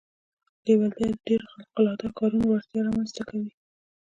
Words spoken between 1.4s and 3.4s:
خارق العاده کارونو وړتیا رامنځته